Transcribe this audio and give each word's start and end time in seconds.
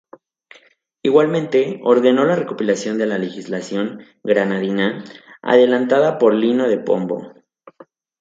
Igualmente, 1.03 1.79
ordenó 1.83 2.25
la 2.25 2.35
recopilación 2.35 2.97
de 2.97 3.05
la 3.05 3.19
legislación 3.19 4.01
granadina, 4.23 5.03
adelantada 5.43 6.17
por 6.17 6.33
Lino 6.33 6.67
de 6.67 6.79
Pombo. 6.79 7.31